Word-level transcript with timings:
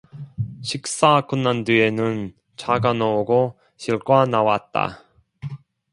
식사가 0.63 1.27
끝난 1.27 1.63
뒤에는 1.63 2.33
차가 2.55 2.91
나오고 2.91 3.59
실과가 3.77 4.25
나왔다. 4.25 5.03